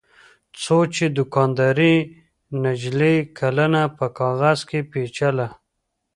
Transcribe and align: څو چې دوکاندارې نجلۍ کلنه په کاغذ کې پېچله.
څو 0.61 0.77
چې 0.95 1.05
دوکاندارې 1.17 1.93
نجلۍ 2.63 3.17
کلنه 3.39 3.81
په 3.97 4.05
کاغذ 4.19 4.59
کې 4.69 4.79
پېچله. 4.91 5.47